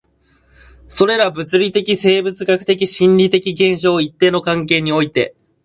[0.87, 5.35] それら物理的、生物学的、心理的現象を一定の関係において